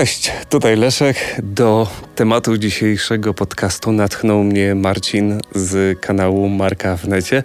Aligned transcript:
Cześć, 0.00 0.32
tutaj 0.48 0.76
Leszek. 0.76 1.16
Do 1.42 1.88
tematu 2.14 2.56
dzisiejszego 2.56 3.34
podcastu 3.34 3.92
natchnął 3.92 4.44
mnie 4.44 4.74
Marcin 4.74 5.40
z 5.54 6.00
kanału 6.00 6.48
Marka 6.48 6.96
w 6.96 7.08
necie, 7.08 7.42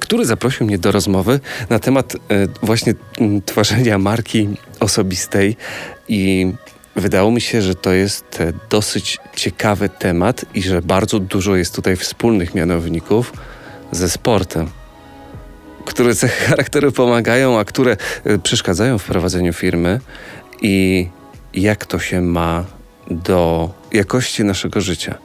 który 0.00 0.24
zaprosił 0.24 0.66
mnie 0.66 0.78
do 0.78 0.92
rozmowy 0.92 1.40
na 1.70 1.78
temat 1.78 2.14
e, 2.14 2.18
właśnie 2.62 2.94
tworzenia 3.46 3.98
marki 3.98 4.48
osobistej 4.80 5.56
i 6.08 6.52
wydało 6.96 7.30
mi 7.30 7.40
się, 7.40 7.62
że 7.62 7.74
to 7.74 7.92
jest 7.92 8.40
e, 8.40 8.52
dosyć 8.70 9.18
ciekawy 9.36 9.88
temat 9.88 10.44
i 10.54 10.62
że 10.62 10.82
bardzo 10.82 11.18
dużo 11.18 11.56
jest 11.56 11.74
tutaj 11.74 11.96
wspólnych 11.96 12.54
mianowników 12.54 13.32
ze 13.92 14.10
sportem 14.10 14.70
które 15.84 16.14
cechy 16.14 16.44
charakteru 16.44 16.92
pomagają, 16.92 17.58
a 17.58 17.64
które 17.64 17.96
e, 18.24 18.38
przeszkadzają 18.38 18.98
w 18.98 19.04
prowadzeniu 19.04 19.52
firmy 19.52 20.00
i 20.62 21.08
jak 21.60 21.86
to 21.86 21.98
się 21.98 22.20
ma 22.20 22.64
do 23.10 23.70
jakości 23.92 24.44
naszego 24.44 24.80
życia. 24.80 25.18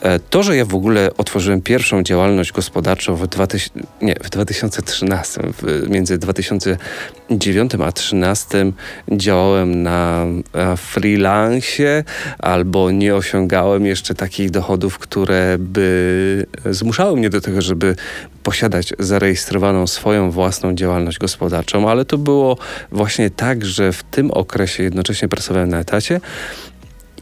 E, 0.00 0.18
to, 0.18 0.42
że 0.42 0.56
ja 0.56 0.64
w 0.64 0.74
ogóle 0.74 1.10
otworzyłem 1.16 1.62
pierwszą 1.62 2.02
działalność 2.02 2.52
gospodarczą 2.52 3.16
w, 3.16 3.26
2000, 3.26 3.80
nie, 4.02 4.14
w 4.24 4.30
2013, 4.30 5.40
w, 5.52 5.88
między 5.88 6.18
2009 6.18 7.74
a 7.74 7.76
2013 7.76 8.72
działałem 9.12 9.82
na 9.82 10.26
freelancie 10.76 12.04
albo 12.38 12.90
nie 12.90 13.14
osiągałem 13.14 13.86
jeszcze 13.86 14.14
takich 14.14 14.50
dochodów, 14.50 14.98
które 14.98 15.56
by 15.58 16.46
zmuszały 16.70 17.16
mnie 17.16 17.30
do 17.30 17.40
tego, 17.40 17.62
żeby 17.62 17.96
posiadać 18.42 18.92
zarejestrowaną 18.98 19.86
swoją 19.86 20.30
własną 20.30 20.74
działalność 20.74 21.18
gospodarczą, 21.18 21.90
ale 21.90 22.04
to 22.04 22.18
było 22.18 22.58
właśnie 22.92 23.30
tak, 23.30 23.64
że 23.64 23.92
w 23.92 24.02
tym 24.02 24.30
okresie 24.30 24.82
jednocześnie 24.82 25.28
pracowałem 25.28 25.68
na 25.68 25.78
etacie 25.78 26.20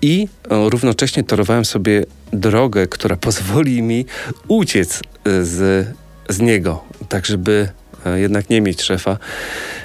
i 0.02 0.28
e, 0.50 0.70
równocześnie 0.70 1.24
torowałem 1.24 1.64
sobie 1.64 2.04
drogę, 2.32 2.86
która 2.86 3.16
pozwoli 3.16 3.82
mi 3.82 4.06
uciec 4.48 5.00
e, 5.24 5.44
z, 5.44 5.88
z 6.28 6.40
niego, 6.40 6.84
tak 7.08 7.26
żeby 7.26 7.68
e, 8.06 8.20
jednak 8.20 8.50
nie 8.50 8.60
mieć 8.60 8.82
szefa. 8.82 9.18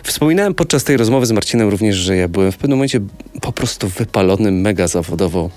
Wspominałem 0.03 0.53
podczas 0.53 0.83
tej 0.83 0.97
rozmowy 0.97 1.25
z 1.25 1.31
Marcinem 1.31 1.69
również, 1.69 1.95
że 1.95 2.17
ja 2.17 2.27
byłem 2.27 2.51
w 2.51 2.57
pewnym 2.57 2.77
momencie 2.77 2.99
po 3.41 3.51
prostu 3.51 3.87
wypalony 3.87 4.51
mega 4.51 4.87
zawodowo 4.87 5.49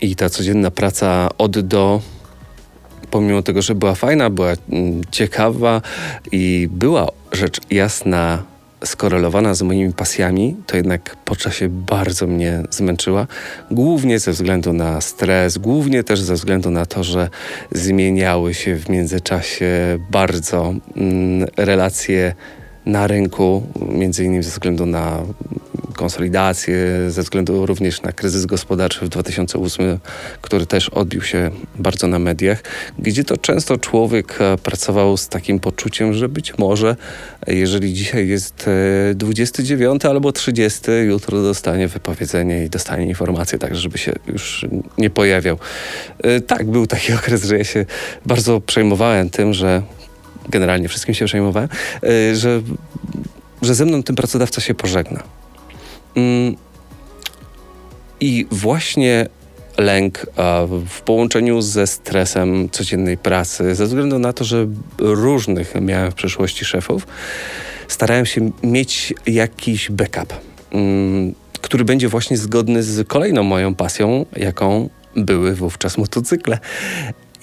i 0.00 0.16
ta 0.16 0.30
codzienna 0.30 0.70
praca 0.70 1.28
od 1.38 1.60
do 1.60 2.00
pomimo 3.10 3.42
tego, 3.42 3.62
że 3.62 3.74
była 3.74 3.94
fajna, 3.94 4.30
była 4.30 4.52
mm, 4.70 5.02
ciekawa 5.10 5.82
i 6.32 6.68
była 6.70 7.08
rzecz 7.32 7.60
jasna 7.70 8.42
skorelowana 8.86 9.54
z 9.54 9.62
moimi 9.62 9.92
pasjami, 9.92 10.56
to 10.66 10.76
jednak 10.76 11.16
po 11.24 11.36
czasie 11.36 11.68
bardzo 11.68 12.26
mnie 12.26 12.62
zmęczyła. 12.70 13.26
Głównie 13.70 14.18
ze 14.18 14.32
względu 14.32 14.72
na 14.72 15.00
stres, 15.00 15.58
głównie 15.58 16.04
też 16.04 16.20
ze 16.20 16.34
względu 16.34 16.70
na 16.70 16.86
to, 16.86 17.04
że 17.04 17.28
zmieniały 17.72 18.54
się 18.54 18.76
w 18.76 18.88
międzyczasie 18.88 19.98
bardzo 20.10 20.74
mm, 20.96 21.48
relacje 21.56 22.34
na 22.86 23.06
rynku, 23.06 23.62
między 23.88 24.24
innymi 24.24 24.42
ze 24.42 24.50
względu 24.50 24.86
na 24.86 25.22
konsolidację, 25.96 26.76
ze 27.08 27.22
względu 27.22 27.66
również 27.66 28.02
na 28.02 28.12
kryzys 28.12 28.46
gospodarczy 28.46 29.04
w 29.04 29.08
2008, 29.08 29.98
który 30.40 30.66
też 30.66 30.88
odbił 30.88 31.22
się 31.22 31.50
bardzo 31.78 32.06
na 32.06 32.18
mediach, 32.18 32.62
gdzie 32.98 33.24
to 33.24 33.36
często 33.36 33.78
człowiek 33.78 34.38
e, 34.40 34.58
pracował 34.58 35.16
z 35.16 35.28
takim 35.28 35.60
poczuciem, 35.60 36.14
że 36.14 36.28
być 36.28 36.58
może, 36.58 36.96
jeżeli 37.46 37.94
dzisiaj 37.94 38.28
jest 38.28 38.70
29 39.14 40.04
e, 40.04 40.08
albo 40.08 40.32
30, 40.32 40.80
jutro 41.06 41.42
dostanie 41.42 41.88
wypowiedzenie 41.88 42.64
i 42.64 42.70
dostanie 42.70 43.06
informację, 43.06 43.58
tak 43.58 43.76
żeby 43.76 43.98
się 43.98 44.12
już 44.26 44.66
nie 44.98 45.10
pojawiał. 45.10 45.58
E, 46.22 46.40
tak, 46.40 46.70
był 46.70 46.86
taki 46.86 47.12
okres, 47.18 47.44
że 47.44 47.58
ja 47.58 47.64
się 47.64 47.86
bardzo 48.26 48.60
przejmowałem 48.60 49.30
tym, 49.30 49.54
że 49.54 49.82
generalnie 50.48 50.88
wszystkim 50.88 51.14
się 51.14 51.24
przejmowałem, 51.24 51.68
że, 52.34 52.62
że 53.62 53.74
ze 53.74 53.84
mną 53.84 54.02
ten 54.02 54.16
pracodawca 54.16 54.60
się 54.60 54.74
pożegna. 54.74 55.35
Mm. 56.16 56.56
I 58.20 58.46
właśnie 58.50 59.26
lęk 59.78 60.26
w 60.88 61.00
połączeniu 61.00 61.62
ze 61.62 61.86
stresem 61.86 62.68
codziennej 62.70 63.18
pracy, 63.18 63.74
ze 63.74 63.86
względu 63.86 64.18
na 64.18 64.32
to, 64.32 64.44
że 64.44 64.66
różnych 64.98 65.74
miałem 65.80 66.10
w 66.10 66.14
przeszłości 66.14 66.64
szefów, 66.64 67.06
starałem 67.88 68.26
się 68.26 68.50
mieć 68.62 69.14
jakiś 69.26 69.90
backup, 69.90 70.34
mm, 70.70 71.34
który 71.60 71.84
będzie 71.84 72.08
właśnie 72.08 72.36
zgodny 72.36 72.82
z 72.82 73.08
kolejną 73.08 73.42
moją 73.42 73.74
pasją, 73.74 74.26
jaką 74.36 74.88
były 75.16 75.54
wówczas 75.54 75.98
motocykle. 75.98 76.58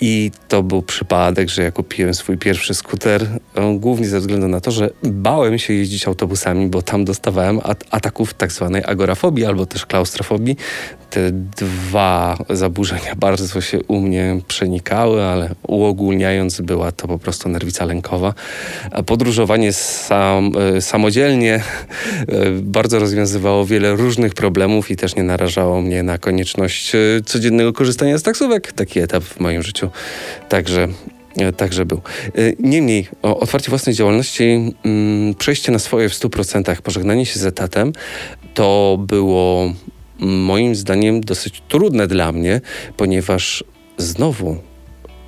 I 0.01 0.31
to 0.47 0.63
był 0.63 0.81
przypadek, 0.81 1.49
że 1.49 1.63
ja 1.63 1.71
kupiłem 1.71 2.13
swój 2.13 2.37
pierwszy 2.37 2.73
skuter, 2.73 3.27
e, 3.55 3.77
głównie 3.79 4.07
ze 4.07 4.19
względu 4.19 4.47
na 4.47 4.61
to, 4.61 4.71
że 4.71 4.89
bałem 5.03 5.59
się 5.59 5.73
jeździć 5.73 6.07
autobusami, 6.07 6.67
bo 6.67 6.81
tam 6.81 7.05
dostawałem 7.05 7.59
at 7.63 7.83
ataków 7.91 8.33
tak 8.33 8.51
zwanej 8.51 8.83
agorafobii 8.85 9.45
albo 9.45 9.65
też 9.65 9.85
klaustrofobii 9.85 10.55
te 11.13 11.31
dwa 11.31 12.37
zaburzenia 12.49 13.15
bardzo 13.27 13.61
się 13.61 13.83
u 13.83 13.99
mnie 13.99 14.39
przenikały, 14.47 15.23
ale 15.23 15.55
uogólniając 15.67 16.61
była 16.61 16.91
to 16.91 17.07
po 17.07 17.19
prostu 17.19 17.49
nerwica 17.49 17.85
lękowa. 17.85 18.33
Podróżowanie 19.05 19.73
sam, 19.73 20.51
e, 20.75 20.81
samodzielnie 20.81 21.53
e, 21.55 21.63
bardzo 22.61 22.99
rozwiązywało 22.99 23.65
wiele 23.65 23.95
różnych 23.95 24.33
problemów 24.33 24.91
i 24.91 24.95
też 24.95 25.15
nie 25.15 25.23
narażało 25.23 25.81
mnie 25.81 26.03
na 26.03 26.17
konieczność 26.17 26.91
codziennego 27.25 27.73
korzystania 27.73 28.17
z 28.17 28.23
taksówek. 28.23 28.71
Taki 28.71 28.99
etap 28.99 29.23
w 29.23 29.39
moim 29.39 29.63
życiu 29.63 29.82
także 30.49 30.87
Także 31.57 31.85
był. 31.85 32.01
Niemniej, 32.59 33.07
otwarcie 33.21 33.69
własnej 33.69 33.95
działalności, 33.95 34.73
mm, 34.83 35.35
przejście 35.35 35.71
na 35.71 35.79
swoje 35.79 36.09
w 36.09 36.13
100%, 36.13 36.81
pożegnanie 36.81 37.25
się 37.25 37.39
z 37.39 37.45
etatem, 37.45 37.93
to 38.53 38.97
było 39.07 39.73
moim 40.19 40.75
zdaniem 40.75 41.21
dosyć 41.21 41.63
trudne 41.67 42.07
dla 42.07 42.31
mnie, 42.31 42.61
ponieważ 42.97 43.63
znowu 43.97 44.57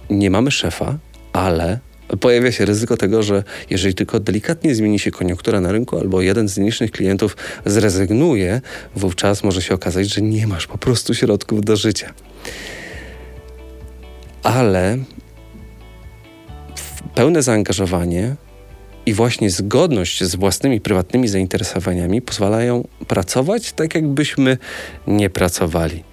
nie 0.09 0.29
mamy 0.29 0.51
szefa, 0.51 0.97
ale 1.33 1.79
pojawia 2.19 2.51
się 2.51 2.66
ryzyko 2.66 2.97
tego, 2.97 3.23
że 3.23 3.43
jeżeli 3.69 3.93
tylko 3.93 4.19
delikatnie 4.19 4.75
zmieni 4.75 4.99
się 4.99 5.11
koniunktura 5.11 5.61
na 5.61 5.72
rynku 5.72 5.99
albo 5.99 6.22
jeden 6.22 6.49
z 6.49 6.57
niższych 6.57 6.91
klientów 6.91 7.37
zrezygnuje, 7.66 8.61
wówczas 8.95 9.43
może 9.43 9.61
się 9.61 9.73
okazać, 9.73 10.13
że 10.13 10.22
nie 10.22 10.47
masz 10.47 10.67
po 10.67 10.77
prostu 10.77 11.13
środków 11.13 11.66
do 11.66 11.75
życia. 11.75 12.13
Ale 14.45 14.97
pełne 17.16 17.41
zaangażowanie 17.44 18.35
i 19.06 19.13
właśnie 19.13 19.50
zgodność 19.50 20.23
z 20.23 20.35
własnymi 20.35 20.81
prywatnymi 20.81 21.28
zainteresowaniami 21.28 22.22
pozwalają 22.22 22.88
pracować 23.07 23.72
tak, 23.72 23.95
jakbyśmy 23.95 24.57
nie 25.07 25.29
pracowali, 25.29 26.03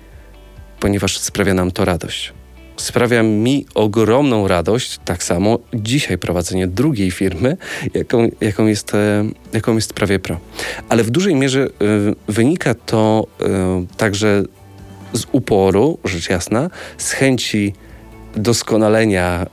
ponieważ 0.81 1.19
sprawia 1.19 1.54
nam 1.54 1.71
to 1.71 1.84
radość. 1.84 2.32
Sprawia 2.76 3.22
mi 3.22 3.66
ogromną 3.75 4.48
radość, 4.48 4.98
tak 5.04 5.22
samo 5.25 5.59
dzisiaj 5.75 6.19
prowadzenie 6.19 6.66
drugiej 6.66 7.10
firmy, 7.10 7.56
jaką, 7.94 8.28
jaką, 8.41 8.66
jest, 8.66 8.94
e, 8.94 9.25
jaką 9.53 9.75
jest 9.75 9.92
Prawie 9.92 10.19
Pro. 10.19 10.41
Ale 10.88 11.04
w 11.04 11.10
dużej 11.10 11.34
mierze 11.34 11.66
y, 11.66 11.71
wynika 12.28 12.75
to 12.75 13.26
y, 13.41 13.97
także 13.97 14.42
z 15.12 15.26
uporu, 15.32 15.98
rzecz 16.04 16.28
jasna, 16.31 16.71
z 16.98 17.10
chęci 17.10 17.75
doskonalenia, 18.37 19.47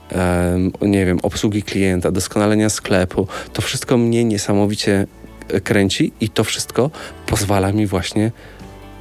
nie 0.82 1.06
wiem, 1.06 1.18
obsługi 1.22 1.62
klienta, 1.62 2.10
doskonalenia 2.10 2.70
sklepu, 2.70 3.28
to 3.52 3.62
wszystko 3.62 3.98
mnie 3.98 4.24
niesamowicie 4.24 5.06
e, 5.48 5.60
kręci 5.60 6.12
i 6.20 6.28
to 6.28 6.44
wszystko 6.44 6.90
pozwala 7.26 7.72
mi 7.72 7.86
właśnie 7.86 8.32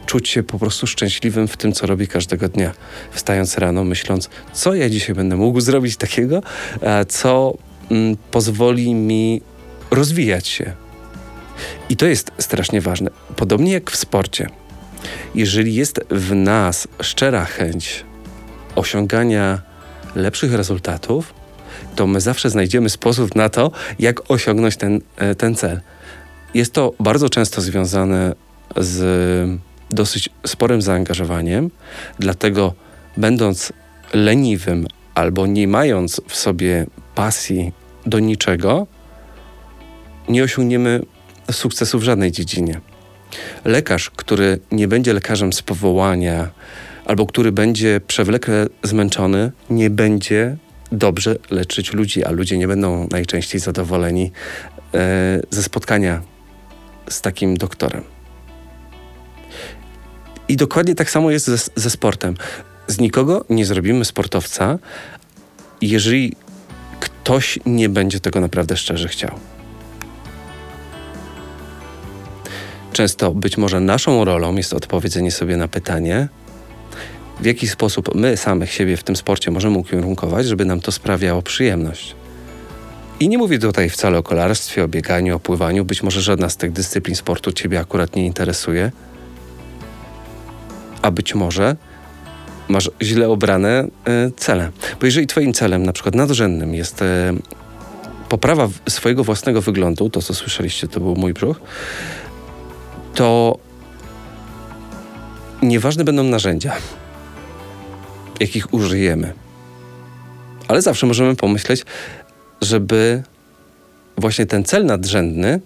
czuć 0.06 0.30
się 0.30 0.44
po 0.44 0.60
prostu 0.60 0.88
szczęśliwym 0.88 1.48
w 1.48 1.58
tym, 1.58 1.74
co 1.74 1.88
robię 1.88 2.08
każdego 2.08 2.50
dnia. 2.50 2.72
Wstając 3.12 3.58
rano, 3.58 3.84
myśląc, 3.84 4.30
co 4.54 4.76
ja 4.76 4.90
dzisiaj 4.90 5.16
będę 5.16 5.36
mógł 5.36 5.62
zrobić 5.62 5.98
takiego, 5.98 6.42
co 7.08 7.54
mm, 7.92 8.18
pozwoli 8.32 8.96
mi 8.96 9.42
rozwijać 9.92 10.48
się. 10.48 10.74
I 11.90 11.98
to 11.98 12.06
jest 12.06 12.32
strasznie 12.38 12.82
ważne. 12.82 13.12
Podobnie 13.36 13.72
jak 13.74 13.92
w 13.92 13.96
sporcie. 13.96 14.50
Jeżeli 15.36 15.76
jest 15.76 16.00
w 16.10 16.36
nas 16.36 16.88
szczera 17.02 17.46
chęć 17.46 18.06
osiągania 18.76 19.69
lepszych 20.16 20.54
rezultatów, 20.54 21.34
to 21.96 22.08
my 22.08 22.22
zawsze 22.22 22.50
znajdziemy 22.50 22.90
sposób 22.90 23.36
na 23.36 23.50
to, 23.50 23.72
jak 24.00 24.32
osiągnąć 24.32 24.78
ten, 24.78 25.02
e, 25.18 25.36
ten 25.36 25.56
cel. 25.56 25.82
Jest 26.54 26.74
to 26.74 26.94
bardzo 27.00 27.30
często 27.30 27.62
związane 27.62 28.36
z 28.78 29.60
dosyć 29.90 30.30
sporym 30.48 30.82
zaangażowaniem, 30.82 31.70
dlatego 32.20 32.74
będąc 33.18 33.74
leniwym 34.14 34.88
albo 35.16 35.48
nie 35.48 35.68
mając 35.68 36.22
w 36.28 36.36
sobie 36.36 36.86
pasji 37.16 37.72
do 38.06 38.20
niczego, 38.20 38.88
nie 40.30 40.44
osiągniemy 40.44 41.02
sukcesu 41.52 42.00
w 42.00 42.04
żadnej 42.04 42.32
dziedzinie. 42.32 42.82
Lekarz, 43.66 44.10
który 44.10 44.60
nie 44.72 44.88
będzie 44.88 45.14
lekarzem 45.14 45.54
z 45.54 45.62
powołania, 45.62 46.50
albo 47.10 47.26
który 47.26 47.52
będzie 47.52 48.02
przewlekle 48.08 48.68
zmęczony, 48.84 49.52
nie 49.70 49.90
będzie 49.90 50.58
dobrze 50.92 51.36
leczyć 51.50 51.94
ludzi, 51.94 52.26
a 52.26 52.32
ludzie 52.32 52.58
nie 52.58 52.68
będą 52.68 53.08
najczęściej 53.12 53.62
zadowoleni 53.62 54.32
e, 54.94 55.42
ze 55.50 55.64
spotkania 55.64 56.22
z 57.10 57.22
takim 57.22 57.58
doktorem. 57.58 58.04
I 60.48 60.58
dokładnie 60.58 60.96
tak 60.96 61.10
samo 61.10 61.32
jest 61.32 61.46
ze, 61.46 61.58
ze 61.76 61.90
sportem. 61.90 62.36
Z 62.88 63.00
nikogo 63.00 63.46
nie 63.50 63.66
zrobimy 63.66 64.06
sportowca, 64.06 64.80
jeżeli 65.82 66.36
ktoś 67.00 67.60
nie 67.66 67.90
będzie 67.90 68.20
tego 68.20 68.40
naprawdę 68.40 68.78
szczerze 68.78 69.08
chciał. 69.08 69.40
Często 72.94 73.34
być 73.34 73.58
może 73.58 73.80
naszą 73.80 74.26
rolą 74.26 74.56
jest 74.56 74.74
odpowiedzenie 74.74 75.32
sobie 75.32 75.58
na 75.58 75.68
pytanie, 75.68 76.28
w 77.42 77.46
jaki 77.46 77.68
sposób 77.68 78.16
my 78.16 78.38
samych 78.38 78.72
siebie 78.72 78.98
w 78.98 79.04
tym 79.04 79.16
sporcie 79.16 79.52
możemy 79.52 79.78
ukierunkować, 79.78 80.46
żeby 80.46 80.66
nam 80.66 80.80
to 80.82 80.92
sprawiało 80.92 81.42
przyjemność. 81.42 82.16
I 83.20 83.30
nie 83.30 83.38
mówię 83.38 83.60
tutaj 83.60 83.90
wcale 83.90 84.18
o 84.18 84.24
kolarstwie, 84.24 84.84
o 84.84 84.88
bieganiu, 84.88 85.36
o 85.36 85.40
pływaniu. 85.40 85.86
Być 85.86 86.04
może 86.04 86.22
żadna 86.22 86.50
z 86.50 86.58
tych 86.58 86.72
dyscyplin 86.72 87.16
sportu 87.16 87.52
Ciebie 87.52 87.80
akurat 87.80 88.16
nie 88.16 88.26
interesuje. 88.26 88.92
A 91.02 91.12
być 91.12 91.36
może 91.36 91.76
masz 92.68 92.92
źle 93.02 93.30
obrane 93.30 93.84
y, 94.28 94.32
cele. 94.38 94.72
Bo 95.00 95.06
jeżeli 95.06 95.28
Twoim 95.28 95.54
celem, 95.54 95.84
na 95.84 95.94
przykład 95.94 96.16
nadrzędnym, 96.16 96.76
jest 96.76 97.02
y, 97.02 97.06
poprawa 98.30 98.70
swojego 98.90 99.24
własnego 99.24 99.62
wyglądu, 99.62 100.10
to 100.10 100.22
co 100.22 100.34
słyszeliście, 100.34 100.88
to 100.88 101.00
był 101.00 101.16
mój 101.16 101.34
brzuch, 101.34 101.62
to 103.14 103.58
nieważne 105.62 106.04
będą 106.04 106.24
narzędzia, 106.24 106.74
jakich 108.40 108.74
użyjemy. 108.74 109.34
Ale 110.68 110.82
zawsze 110.82 111.08
możemy 111.08 111.36
pomyśleć, 111.36 111.86
żeby 112.62 113.24
właśnie 114.18 114.46
ten 114.46 114.64
cel 114.64 114.86
nadrzędny 114.86 115.60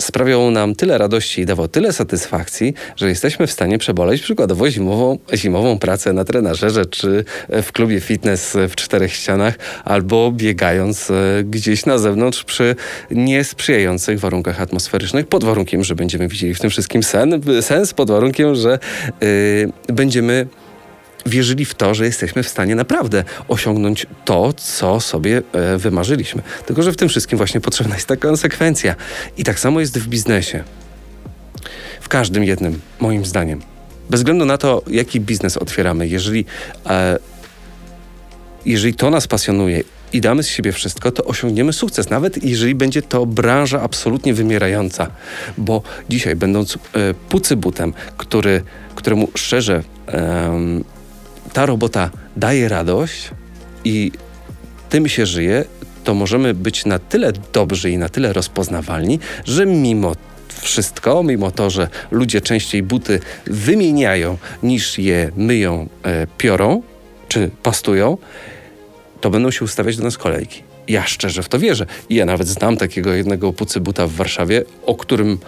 sprawiał 0.00 0.50
nam 0.50 0.74
tyle 0.74 0.98
radości 0.98 1.40
i 1.40 1.46
dawał 1.46 1.68
tyle 1.68 1.92
satysfakcji, 1.92 2.74
że 2.96 3.08
jesteśmy 3.08 3.46
w 3.46 3.52
stanie 3.52 3.78
przeboleć 3.78 4.22
przykładowo 4.22 4.70
zimową, 4.70 5.18
zimową 5.34 5.78
pracę 5.78 6.12
na 6.12 6.24
trenażerze, 6.24 6.86
czy 6.86 7.24
w 7.48 7.72
klubie 7.72 8.00
fitness 8.00 8.56
w 8.68 8.74
czterech 8.74 9.12
ścianach, 9.12 9.54
albo 9.84 10.32
biegając 10.32 11.10
e, 11.10 11.14
gdzieś 11.44 11.86
na 11.86 11.98
zewnątrz 11.98 12.44
przy 12.44 12.76
niesprzyjających 13.10 14.20
warunkach 14.20 14.60
atmosferycznych, 14.60 15.26
pod 15.26 15.44
warunkiem, 15.44 15.84
że 15.84 15.94
będziemy 15.94 16.28
widzieli 16.28 16.54
w 16.54 16.60
tym 16.60 16.70
wszystkim 16.70 17.02
sen, 17.02 17.42
sens, 17.60 17.94
pod 17.94 18.10
warunkiem, 18.10 18.54
że 18.54 18.78
yy, 19.20 19.94
będziemy 19.94 20.46
wierzyli 21.26 21.64
w 21.64 21.74
to, 21.74 21.94
że 21.94 22.04
jesteśmy 22.04 22.42
w 22.42 22.48
stanie 22.48 22.74
naprawdę 22.74 23.24
osiągnąć 23.48 24.06
to, 24.24 24.52
co 24.52 25.00
sobie 25.00 25.42
e, 25.52 25.78
wymarzyliśmy. 25.78 26.42
Tylko, 26.66 26.82
że 26.82 26.92
w 26.92 26.96
tym 26.96 27.08
wszystkim 27.08 27.36
właśnie 27.36 27.60
potrzebna 27.60 27.94
jest 27.94 28.06
ta 28.06 28.16
konsekwencja. 28.16 28.94
I 29.36 29.44
tak 29.44 29.58
samo 29.58 29.80
jest 29.80 29.98
w 29.98 30.08
biznesie. 30.08 30.64
W 32.00 32.08
każdym 32.08 32.44
jednym, 32.44 32.80
moim 33.00 33.24
zdaniem. 33.24 33.60
Bez 34.10 34.20
względu 34.20 34.44
na 34.44 34.58
to, 34.58 34.82
jaki 34.86 35.20
biznes 35.20 35.56
otwieramy, 35.56 36.08
jeżeli, 36.08 36.44
e, 36.86 37.18
jeżeli 38.66 38.94
to 38.94 39.10
nas 39.10 39.26
pasjonuje 39.26 39.82
i 40.12 40.20
damy 40.20 40.42
z 40.42 40.48
siebie 40.48 40.72
wszystko, 40.72 41.12
to 41.12 41.24
osiągniemy 41.24 41.72
sukces, 41.72 42.10
nawet 42.10 42.44
jeżeli 42.44 42.74
będzie 42.74 43.02
to 43.02 43.26
branża 43.26 43.82
absolutnie 43.82 44.34
wymierająca. 44.34 45.10
Bo 45.58 45.82
dzisiaj, 46.08 46.36
będąc 46.36 46.74
e, 46.76 46.78
pucybutem, 47.28 47.92
który, 48.16 48.62
któremu 48.94 49.28
szczerze 49.34 49.82
ta 51.52 51.66
robota 51.66 52.10
daje 52.36 52.68
radość 52.68 53.30
i 53.84 54.12
tym 54.88 55.08
się 55.08 55.26
żyje, 55.26 55.64
to 56.04 56.14
możemy 56.14 56.54
być 56.54 56.86
na 56.86 56.98
tyle 56.98 57.32
dobrzy 57.52 57.90
i 57.90 57.98
na 57.98 58.08
tyle 58.08 58.32
rozpoznawalni, 58.32 59.18
że 59.44 59.66
mimo 59.66 60.12
wszystko, 60.48 61.22
mimo 61.22 61.50
to, 61.50 61.70
że 61.70 61.88
ludzie 62.10 62.40
częściej 62.40 62.82
buty 62.82 63.20
wymieniają 63.46 64.38
niż 64.62 64.98
je 64.98 65.30
myją, 65.36 65.88
e, 66.02 66.26
piorą 66.38 66.82
czy 67.28 67.50
pastują, 67.62 68.18
to 69.20 69.30
będą 69.30 69.50
się 69.50 69.64
ustawiać 69.64 69.96
do 69.96 70.04
nas 70.04 70.18
kolejki. 70.18 70.62
Ja 70.88 71.06
szczerze 71.06 71.42
w 71.42 71.48
to 71.48 71.58
wierzę. 71.58 71.86
I 72.08 72.14
ja 72.14 72.24
nawet 72.24 72.48
znam 72.48 72.76
takiego 72.76 73.12
jednego 73.12 73.52
pucy 73.52 73.80
buta 73.80 74.06
w 74.06 74.12
Warszawie, 74.12 74.64
o 74.86 74.94
którym 74.94 75.38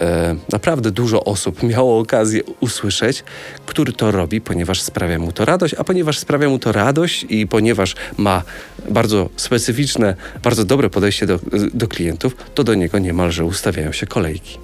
e, 0.00 0.36
naprawdę 0.52 0.90
dużo 0.90 1.24
osób 1.24 1.62
miało 1.62 1.98
okazję 1.98 2.40
usłyszeć, 2.60 3.24
który 3.66 3.92
to 3.92 4.10
robi, 4.10 4.40
ponieważ 4.40 4.82
sprawia 4.82 5.18
mu 5.18 5.32
to 5.32 5.44
radość, 5.44 5.74
a 5.74 5.84
ponieważ 5.84 6.18
sprawia 6.18 6.48
mu 6.48 6.58
to 6.58 6.72
radość 6.72 7.26
i 7.28 7.46
ponieważ 7.46 7.94
ma 8.16 8.42
bardzo 8.88 9.28
specyficzne, 9.36 10.16
bardzo 10.42 10.64
dobre 10.64 10.90
podejście 10.90 11.26
do, 11.26 11.38
do 11.74 11.88
klientów, 11.88 12.36
to 12.54 12.64
do 12.64 12.74
niego 12.74 12.98
niemalże 12.98 13.44
ustawiają 13.44 13.92
się 13.92 14.06
kolejki. 14.06 14.58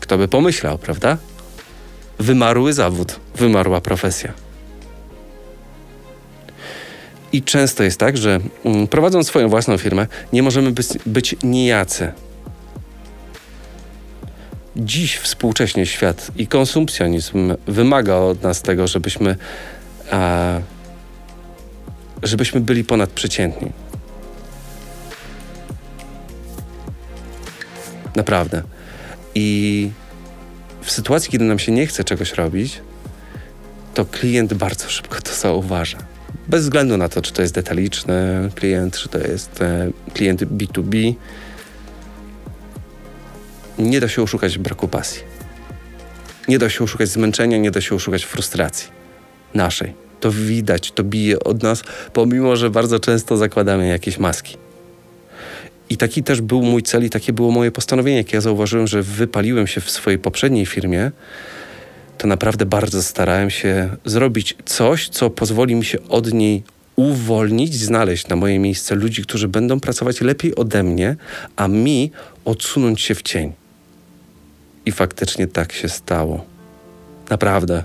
Kto 0.00 0.18
by 0.18 0.28
pomyślał, 0.28 0.78
prawda? 0.78 1.16
Wymarły 2.18 2.72
zawód, 2.72 3.20
wymarła 3.36 3.80
profesja. 3.80 4.32
I 7.32 7.42
często 7.42 7.82
jest 7.82 8.00
tak, 8.00 8.16
że 8.16 8.40
mm, 8.64 8.86
prowadząc 8.86 9.26
swoją 9.26 9.48
własną 9.48 9.78
firmę, 9.78 10.06
nie 10.32 10.42
możemy 10.42 10.70
być, 10.70 10.86
być 11.06 11.36
nijacy 11.42 12.12
dziś 14.78 15.16
współcześnie 15.16 15.86
świat 15.86 16.30
i 16.36 16.46
konsumpcjonizm 16.46 17.54
wymaga 17.66 18.14
od 18.14 18.42
nas 18.42 18.62
tego, 18.62 18.86
żebyśmy, 18.86 19.36
żebyśmy 22.22 22.60
byli 22.60 22.84
ponadprzeciętni. 22.84 23.72
Naprawdę. 28.16 28.62
I 29.34 29.90
w 30.82 30.90
sytuacji, 30.90 31.30
kiedy 31.30 31.44
nam 31.44 31.58
się 31.58 31.72
nie 31.72 31.86
chce 31.86 32.04
czegoś 32.04 32.32
robić, 32.32 32.80
to 33.94 34.04
klient 34.04 34.54
bardzo 34.54 34.90
szybko 34.90 35.20
to 35.20 35.34
zauważa. 35.34 35.98
Bez 36.48 36.62
względu 36.62 36.96
na 36.96 37.08
to, 37.08 37.22
czy 37.22 37.32
to 37.32 37.42
jest 37.42 37.54
detaliczny 37.54 38.50
klient, 38.54 38.96
czy 38.98 39.08
to 39.08 39.18
jest 39.18 39.62
e, 39.62 39.90
klient 40.14 40.42
B2B, 40.42 41.14
nie 43.78 44.00
da 44.00 44.08
się 44.08 44.22
oszukać 44.22 44.58
braku 44.58 44.88
pasji. 44.88 45.22
Nie 46.48 46.58
da 46.58 46.70
się 46.70 46.84
oszukać 46.84 47.08
zmęczenia, 47.08 47.58
nie 47.58 47.70
da 47.70 47.80
się 47.80 47.94
oszukać 47.94 48.24
frustracji 48.24 48.88
naszej. 49.54 49.94
To 50.20 50.32
widać, 50.32 50.92
to 50.92 51.04
bije 51.04 51.40
od 51.40 51.62
nas, 51.62 51.82
pomimo 52.12 52.56
że 52.56 52.70
bardzo 52.70 53.00
często 53.00 53.36
zakładamy 53.36 53.88
jakieś 53.88 54.18
maski. 54.18 54.56
I 55.90 55.96
taki 55.96 56.22
też 56.22 56.40
był 56.40 56.62
mój 56.62 56.82
cel 56.82 57.04
i 57.04 57.10
takie 57.10 57.32
było 57.32 57.50
moje 57.50 57.70
postanowienie. 57.70 58.16
Jak 58.16 58.32
ja 58.32 58.40
zauważyłem, 58.40 58.86
że 58.86 59.02
wypaliłem 59.02 59.66
się 59.66 59.80
w 59.80 59.90
swojej 59.90 60.18
poprzedniej 60.18 60.66
firmie, 60.66 61.10
to 62.18 62.28
naprawdę 62.28 62.66
bardzo 62.66 63.02
starałem 63.02 63.50
się 63.50 63.96
zrobić 64.04 64.56
coś, 64.64 65.08
co 65.08 65.30
pozwoli 65.30 65.74
mi 65.74 65.84
się 65.84 65.98
od 66.08 66.32
niej 66.32 66.62
uwolnić, 66.96 67.74
znaleźć 67.74 68.28
na 68.28 68.36
moje 68.36 68.58
miejsce 68.58 68.94
ludzi, 68.94 69.22
którzy 69.22 69.48
będą 69.48 69.80
pracować 69.80 70.20
lepiej 70.20 70.54
ode 70.54 70.82
mnie, 70.82 71.16
a 71.56 71.68
mi 71.68 72.10
odsunąć 72.44 73.00
się 73.00 73.14
w 73.14 73.22
cień. 73.22 73.52
I 74.88 74.92
faktycznie 74.92 75.46
tak 75.46 75.72
się 75.72 75.88
stało. 75.88 76.44
Naprawdę. 77.30 77.84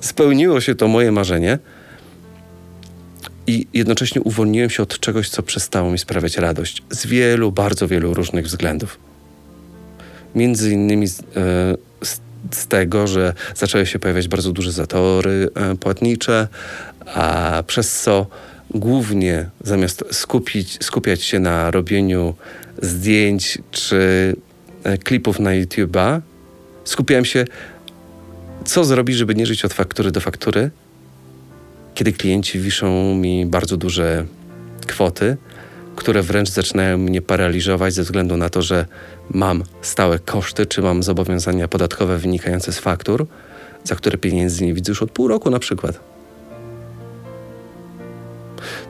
Spełniło 0.00 0.60
się 0.60 0.74
to 0.74 0.88
moje 0.88 1.12
marzenie 1.12 1.58
i 3.46 3.66
jednocześnie 3.72 4.20
uwolniłem 4.22 4.70
się 4.70 4.82
od 4.82 5.00
czegoś, 5.00 5.28
co 5.28 5.42
przestało 5.42 5.90
mi 5.90 5.98
sprawiać 5.98 6.36
radość 6.36 6.82
z 6.90 7.06
wielu, 7.06 7.52
bardzo 7.52 7.88
wielu 7.88 8.14
różnych 8.14 8.44
względów. 8.44 8.98
Między 10.34 10.72
innymi 10.72 11.06
z, 11.06 11.20
e, 11.20 11.24
z, 12.02 12.20
z 12.50 12.66
tego, 12.66 13.06
że 13.06 13.34
zaczęły 13.54 13.86
się 13.86 13.98
pojawiać 13.98 14.28
bardzo 14.28 14.52
duże 14.52 14.72
zatory 14.72 15.48
e, 15.54 15.76
płatnicze, 15.76 16.48
a 17.06 17.62
przez 17.66 18.02
co 18.02 18.26
głównie 18.70 19.50
zamiast 19.62 20.04
skupić, 20.12 20.84
skupiać 20.84 21.22
się 21.22 21.38
na 21.38 21.70
robieniu 21.70 22.34
zdjęć 22.82 23.58
czy 23.70 24.36
klipów 25.04 25.40
na 25.40 25.50
YouTube'a, 25.50 26.20
skupiałem 26.84 27.24
się, 27.24 27.44
co 28.64 28.84
zrobić, 28.84 29.16
żeby 29.16 29.34
nie 29.34 29.46
żyć 29.46 29.64
od 29.64 29.74
faktury 29.74 30.10
do 30.10 30.20
faktury, 30.20 30.70
kiedy 31.94 32.12
klienci 32.12 32.60
wiszą 32.60 33.14
mi 33.14 33.46
bardzo 33.46 33.76
duże 33.76 34.24
kwoty, 34.86 35.36
które 35.96 36.22
wręcz 36.22 36.50
zaczynają 36.50 36.98
mnie 36.98 37.22
paraliżować 37.22 37.94
ze 37.94 38.02
względu 38.02 38.36
na 38.36 38.48
to, 38.50 38.62
że 38.62 38.86
mam 39.30 39.62
stałe 39.82 40.18
koszty, 40.18 40.66
czy 40.66 40.82
mam 40.82 41.02
zobowiązania 41.02 41.68
podatkowe 41.68 42.18
wynikające 42.18 42.72
z 42.72 42.78
faktur, 42.78 43.26
za 43.84 43.94
które 43.94 44.18
pieniędzy 44.18 44.64
nie 44.64 44.74
widzę 44.74 44.92
już 44.92 45.02
od 45.02 45.10
pół 45.10 45.28
roku 45.28 45.50
na 45.50 45.58
przykład. 45.58 46.13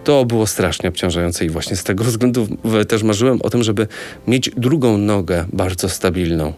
To 0.05 0.25
było 0.25 0.47
strasznie 0.47 0.89
obciążające 0.89 1.45
i 1.45 1.51
właśnie 1.51 1.77
z 1.77 1.85
tego 1.85 2.05
względu 2.15 2.47
też 2.89 3.03
marzyłem 3.03 3.43
o 3.43 3.51
tym, 3.51 3.63
żeby 3.63 3.87
mieć 4.27 4.51
drugą 4.57 4.99
nogę 4.99 5.47
bardzo 5.53 5.89
stabilną, 5.89 6.53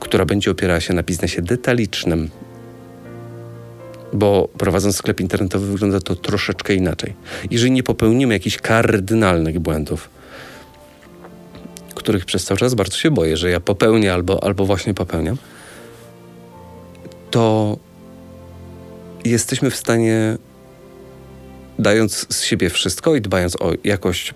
która 0.00 0.24
będzie 0.24 0.50
opierała 0.50 0.80
się 0.80 0.94
na 0.94 1.02
biznesie 1.02 1.42
detalicznym. 1.42 2.30
Bo 4.12 4.48
prowadząc 4.58 4.96
sklep 4.96 5.20
internetowy 5.20 5.66
wygląda 5.66 6.00
to 6.00 6.16
troszeczkę 6.16 6.74
inaczej. 6.74 7.14
Jeżeli 7.50 7.72
nie 7.72 7.82
popełnimy 7.82 8.34
jakichś 8.34 8.56
kardynalnych 8.56 9.58
błędów, 9.58 10.10
których 11.94 12.24
przez 12.24 12.44
cały 12.44 12.58
czas 12.58 12.74
bardzo 12.74 12.96
się 12.96 13.10
boję, 13.10 13.36
że 13.36 13.50
ja 13.50 13.60
popełnię 13.60 14.14
albo, 14.14 14.44
albo 14.44 14.64
właśnie 14.66 14.94
popełniam, 14.94 15.36
to 17.30 17.76
jesteśmy 19.24 19.70
w 19.70 19.76
stanie, 19.76 20.36
dając 21.78 22.26
z 22.34 22.42
siebie 22.42 22.70
wszystko 22.70 23.14
i 23.14 23.20
dbając 23.20 23.56
o 23.56 23.72
jakość 23.84 24.34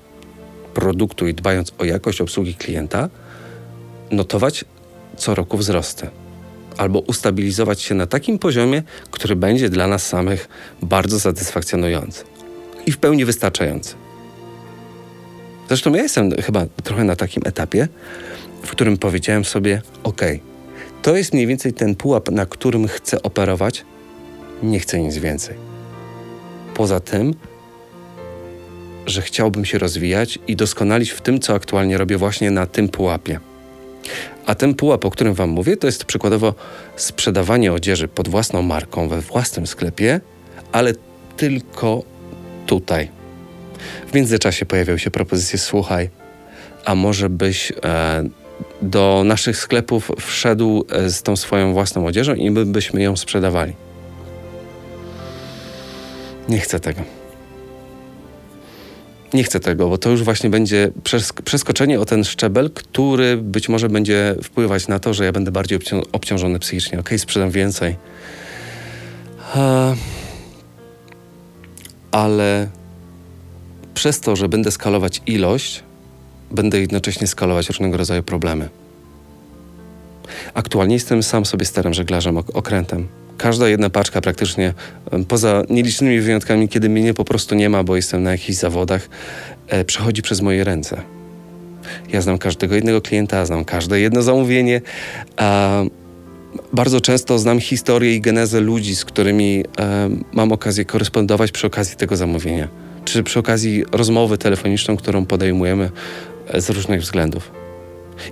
produktu 0.75 1.27
i 1.27 1.35
dbając 1.35 1.73
o 1.79 1.85
jakość 1.85 2.21
obsługi 2.21 2.55
klienta, 2.55 3.09
notować 4.11 4.65
co 5.17 5.35
roku 5.35 5.57
wzrosty. 5.57 6.09
Albo 6.77 6.99
ustabilizować 6.99 7.83
się 7.83 7.95
na 7.95 8.07
takim 8.07 8.39
poziomie, 8.39 8.83
który 9.11 9.37
będzie 9.37 9.69
dla 9.69 9.87
nas 9.87 10.07
samych 10.07 10.49
bardzo 10.83 11.21
satysfakcjonujący 11.21 12.25
i 12.87 12.93
w 12.93 12.99
pełni 12.99 13.25
wystarczający. 13.25 13.95
Zresztą 15.69 15.95
ja 15.95 16.03
jestem 16.03 16.31
chyba 16.43 16.67
trochę 16.83 17.05
na 17.05 17.17
takim 17.17 17.43
etapie, 17.47 17.89
w 18.63 18.71
którym 18.71 18.99
powiedziałem 18.99 19.45
sobie: 19.45 19.83
OK, 20.03 20.21
to 21.03 21.17
jest 21.17 21.33
mniej 21.33 21.47
więcej 21.47 21.73
ten 21.73 21.95
pułap, 21.95 22.31
na 22.31 22.47
którym 22.47 22.89
chcę 22.89 23.23
operować, 23.23 23.85
nie 24.63 24.81
chcę 24.81 25.01
nic 25.01 25.17
więcej. 25.17 25.72
Poza 26.75 27.01
tym, 27.01 27.35
że 29.07 29.23
chciałbym 29.23 29.65
się 29.65 29.79
rozwijać 29.79 30.39
i 30.49 30.57
doskonalić 30.57 31.11
w 31.11 31.21
tym, 31.21 31.41
co 31.41 31.55
aktualnie 31.55 31.99
robię 31.99 32.17
właśnie 32.17 32.51
na 32.51 32.67
tym 32.67 32.89
pułapie. 32.89 33.41
A 34.47 34.55
ten 34.55 34.75
pułap, 34.75 35.05
o 35.05 35.11
którym 35.11 35.35
Wam 35.35 35.51
mówię, 35.51 35.77
to 35.77 35.87
jest 35.87 36.05
przykładowo 36.05 36.55
sprzedawanie 36.97 37.73
odzieży 37.73 38.09
pod 38.09 38.29
własną 38.29 38.63
marką 38.63 39.09
we 39.09 39.21
własnym 39.21 39.67
sklepie, 39.67 40.21
ale 40.73 40.93
tylko 41.37 42.03
tutaj. 42.67 43.09
W 44.09 44.15
międzyczasie 44.15 44.67
pojawiały 44.67 44.99
się 44.99 45.11
propozycje: 45.11 45.59
słuchaj, 45.59 46.11
a 46.85 46.95
może 46.95 47.31
byś 47.31 47.73
e, 47.85 48.25
do 48.83 49.23
naszych 49.25 49.57
sklepów 49.57 50.11
wszedł 50.21 50.85
e, 50.91 51.11
z 51.11 51.23
tą 51.23 51.37
swoją 51.37 51.73
własną 51.73 52.07
odzieżą 52.07 52.35
i 52.35 52.51
my 52.51 52.67
byśmy 52.67 53.03
ją 53.03 53.17
sprzedawali. 53.17 53.73
Nie 56.49 56.59
chcę 56.59 56.81
tego. 56.81 57.03
Nie 59.35 59.45
chcę 59.45 59.61
tego, 59.61 59.89
bo 59.89 59.99
to 59.99 60.11
już 60.11 60.23
właśnie 60.23 60.51
będzie 60.51 60.91
przeskoczenie 61.45 62.01
o 62.01 62.05
ten 62.05 62.25
szczebel, 62.25 62.71
który 62.71 63.37
być 63.37 63.69
może 63.69 63.89
będzie 63.89 64.37
wpływać 64.43 64.89
na 64.89 64.99
to, 64.99 65.15
że 65.15 65.25
ja 65.25 65.33
będę 65.33 65.53
bardziej 65.53 65.79
obciążony 66.13 66.59
psychicznie. 66.59 67.01
Ok, 67.01 67.11
sprzedam 67.17 67.51
więcej. 67.51 67.97
ale 72.11 72.69
przez 73.95 74.21
to, 74.21 74.37
że 74.37 74.49
będę 74.49 74.71
skalować 74.71 75.23
ilość, 75.27 75.83
będę 76.51 76.81
jednocześnie 76.81 77.27
skalować 77.27 77.69
różnego 77.69 77.97
rodzaju 77.97 78.23
problemy. 78.23 78.69
Aktualnie 80.55 80.95
jestem 80.95 81.23
sam 81.23 81.47
sobie 81.47 81.65
starym 81.65 81.95
żeglarzem, 81.95 82.37
okrętem. 82.37 83.09
Każda 83.43 83.69
jedna 83.69 83.91
paczka 83.91 84.21
praktycznie, 84.21 84.75
poza 85.29 85.63
nielicznymi 85.71 86.21
wyjątkami, 86.21 86.69
kiedy 86.69 86.89
mnie 86.89 87.15
po 87.15 87.25
prostu 87.25 87.55
nie 87.55 87.69
ma, 87.69 87.85
bo 87.85 87.97
jestem 87.97 88.23
na 88.23 88.31
jakichś 88.31 88.59
zawodach, 88.59 89.09
e, 89.69 89.85
przechodzi 89.85 90.23
przez 90.23 90.41
moje 90.41 90.65
ręce. 90.65 91.03
Ja 92.13 92.21
znam 92.21 92.39
każdego 92.39 92.75
jednego 92.75 93.01
klienta, 93.01 93.47
znam 93.47 93.65
każde 93.65 94.01
jedno 94.01 94.23
zamówienie, 94.23 94.81
a 95.37 95.83
bardzo 96.73 97.01
często 97.01 97.39
znam 97.39 97.61
historię 97.61 98.15
i 98.15 98.21
genezę 98.21 98.61
ludzi, 98.61 98.97
z 98.97 99.05
którymi 99.05 99.65
e, 99.79 100.11
mam 100.33 100.53
okazję 100.53 100.85
korespondować 100.85 101.53
przy 101.53 101.67
okazji 101.67 101.97
tego 101.97 102.17
zamówienia, 102.17 102.69
czy 103.05 103.23
przy 103.23 103.39
okazji 103.39 103.85
rozmowy 103.93 104.39
telefoniczną, 104.39 104.97
którą 104.97 105.27
podejmujemy 105.27 105.91
e, 106.49 106.61
z 106.61 106.71
różnych 106.71 107.01
względów. 107.01 107.53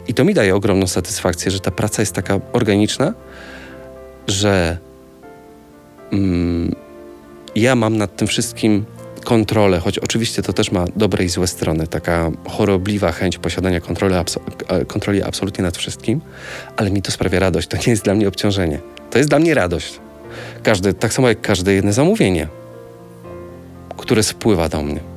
I 0.08 0.14
to 0.14 0.24
mi 0.24 0.34
daje 0.34 0.54
ogromną 0.54 0.86
satysfakcję, 0.86 1.50
że 1.50 1.60
ta 1.60 1.70
praca 1.70 2.02
jest 2.02 2.12
taka 2.12 2.40
organiczna, 2.52 3.14
że 4.26 4.78
mm, 6.12 6.74
ja 7.54 7.74
mam 7.74 7.96
nad 7.96 8.16
tym 8.16 8.28
wszystkim 8.28 8.84
kontrolę, 9.24 9.80
choć 9.80 9.98
oczywiście 9.98 10.42
to 10.42 10.52
też 10.52 10.72
ma 10.72 10.84
dobre 10.96 11.24
i 11.24 11.28
złe 11.28 11.46
strony, 11.46 11.86
taka 11.86 12.30
chorobliwa 12.48 13.12
chęć 13.12 13.38
posiadania 13.38 13.80
kontroli, 13.80 14.14
abso 14.14 14.40
kontroli 14.86 15.22
absolutnie 15.22 15.64
nad 15.64 15.76
wszystkim, 15.76 16.20
ale 16.76 16.90
mi 16.90 17.02
to 17.02 17.12
sprawia 17.12 17.38
radość. 17.38 17.68
To 17.68 17.76
nie 17.76 17.82
jest 17.86 18.04
dla 18.04 18.14
mnie 18.14 18.28
obciążenie. 18.28 18.80
To 19.10 19.18
jest 19.18 19.30
dla 19.30 19.38
mnie 19.38 19.54
radość. 19.54 20.00
Każdy, 20.62 20.94
tak 20.94 21.12
samo 21.12 21.28
jak 21.28 21.40
każde 21.40 21.72
jedno 21.72 21.92
zamówienie, 21.92 22.48
które 23.96 24.22
spływa 24.22 24.68
do 24.68 24.82
mnie. 24.82 25.09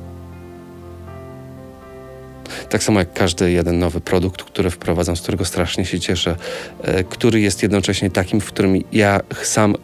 Tak 2.74 2.82
samo 2.82 2.98
jak 2.98 3.12
każdy 3.12 3.52
jeden 3.52 3.78
nowy 3.78 4.00
produkt, 4.00 4.42
który 4.42 4.70
wprowadzam, 4.70 5.16
z 5.16 5.20
którego 5.20 5.44
strasznie 5.44 5.84
się 5.84 6.00
cieszę, 6.00 6.36
e, 6.82 7.04
który 7.04 7.40
jest 7.40 7.62
jednocześnie 7.62 8.10
takim, 8.10 8.40
w 8.40 8.46
którym 8.46 8.82
ja 8.92 9.20
sam 9.42 9.74
e, 9.74 9.76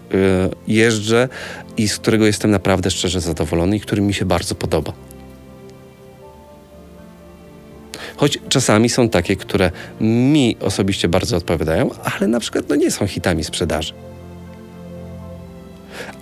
jeżdżę 0.69 1.29
i 1.77 1.89
z 1.89 1.99
którego 1.99 2.27
jestem 2.27 2.51
naprawdę 2.51 2.91
szczerze 2.91 3.21
zadowolony 3.21 3.77
i 3.77 3.81
który 3.81 4.03
mi 4.03 4.15
się 4.15 4.25
bardzo 4.25 4.55
podoba. 4.55 4.93
Choć 8.17 8.39
czasami 8.49 8.89
są 8.89 9.09
takie, 9.09 9.37
które 9.37 9.71
mi 10.01 10.57
osobiście 10.61 11.09
bardzo 11.09 11.37
odpowiadają, 11.37 11.91
ale 12.05 12.29
na 12.29 12.41
przykład 12.41 12.69
no, 12.69 12.77
nie 12.77 12.91
są 12.91 13.07
hitami 13.07 13.45
sprzedaży. 13.45 13.93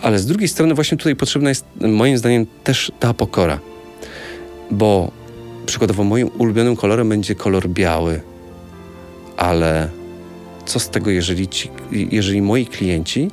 Ale 0.02 0.18
z 0.18 0.26
drugiej 0.26 0.48
strony, 0.48 0.74
właśnie 0.74 0.98
tutaj 0.98 1.16
potrzebna 1.16 1.48
jest 1.48 1.64
moim 1.80 2.18
zdaniem 2.18 2.46
też 2.64 2.92
ta 3.00 3.14
pokora, 3.14 3.58
bo 4.70 5.17
przykładowo 5.68 6.04
moim 6.04 6.30
ulubionym 6.38 6.76
kolorem 6.76 7.08
będzie 7.08 7.34
kolor 7.34 7.68
biały, 7.68 8.20
ale 9.36 9.88
co 10.66 10.80
z 10.80 10.90
tego, 10.90 11.10
jeżeli, 11.10 11.48
ci, 11.48 11.70
jeżeli 11.92 12.42
moi 12.42 12.66
klienci 12.66 13.30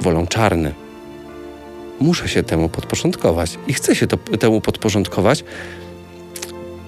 wolą 0.00 0.26
czarny? 0.26 0.74
Muszę 2.00 2.28
się 2.28 2.42
temu 2.42 2.68
podporządkować 2.68 3.58
i 3.66 3.74
chcę 3.74 3.96
się 3.96 4.06
to, 4.06 4.16
temu 4.16 4.60
podporządkować, 4.60 5.44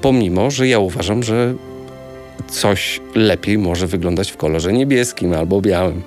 pomimo, 0.01 0.51
że 0.51 0.69
ja 0.69 0.79
uważam, 0.79 1.23
że 1.23 1.55
coś 2.51 3.01
lepiej 3.15 3.59
może 3.59 3.87
wyglądać 3.87 4.31
w 4.31 4.37
kolorze 4.37 4.73
niebieskim 4.73 5.33
albo 5.33 5.61
białym. 5.61 6.03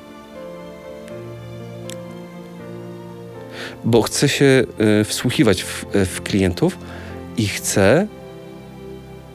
Bo 3.83 4.01
chcę 4.01 4.29
się 4.29 4.63
y, 5.01 5.03
wsłuchiwać 5.03 5.63
w, 5.63 5.85
w 5.93 6.21
klientów, 6.21 6.77
i 7.37 7.47
chcę, 7.47 8.07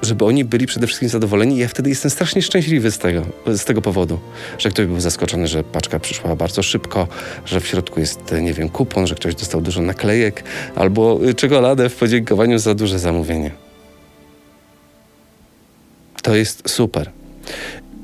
żeby 0.03 0.25
oni 0.25 0.45
byli 0.45 0.67
przede 0.67 0.87
wszystkim 0.87 1.09
zadowoleni. 1.09 1.59
Ja 1.59 1.69
wtedy 1.69 1.91
jestem 1.91 2.11
strasznie 2.11 2.43
szczęśliwy 2.43 2.91
z 2.91 2.99
tego, 2.99 3.27
z 3.47 3.65
tego 3.65 3.83
powodu, 3.83 4.19
że 4.59 4.71
ktoś 4.71 4.87
był 4.87 5.01
zaskoczony, 5.01 5.49
że 5.49 5.65
paczka 5.65 6.01
przyszła 6.01 6.37
bardzo 6.37 6.63
szybko, 6.63 7.09
że 7.47 7.61
w 7.61 7.67
środku 7.67 8.01
jest, 8.01 8.35
nie 8.43 8.55
wiem, 8.55 8.69
kupon, 8.69 9.07
że 9.07 9.15
ktoś 9.15 9.35
dostał 9.35 9.61
dużo 9.61 9.83
naklejek 9.83 10.45
albo 10.75 11.21
czekoladę 11.37 11.89
w 11.89 11.97
podziękowaniu 11.97 12.59
za 12.59 12.75
duże 12.75 12.99
zamówienie. 12.99 13.51
To 16.23 16.35
jest 16.35 16.71
super. 16.71 17.11